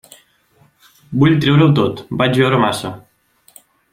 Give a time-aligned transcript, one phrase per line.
[1.23, 2.95] Vull treure-ho tot: vaig beure massa.